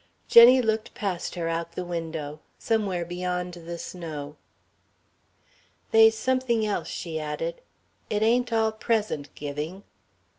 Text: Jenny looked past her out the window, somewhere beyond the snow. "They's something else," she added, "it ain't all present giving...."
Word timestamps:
Jenny 0.27 0.63
looked 0.63 0.95
past 0.95 1.35
her 1.35 1.47
out 1.47 1.73
the 1.73 1.85
window, 1.85 2.39
somewhere 2.57 3.05
beyond 3.05 3.53
the 3.53 3.77
snow. 3.77 4.35
"They's 5.91 6.17
something 6.17 6.65
else," 6.65 6.87
she 6.87 7.19
added, 7.19 7.61
"it 8.09 8.23
ain't 8.23 8.51
all 8.51 8.71
present 8.71 9.29
giving...." 9.35 9.83